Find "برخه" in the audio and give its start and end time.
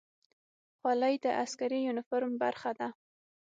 2.43-2.71